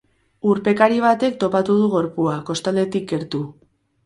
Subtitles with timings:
[0.53, 3.45] Urpekari batek topatu du gorpua, kostaldetik gertu.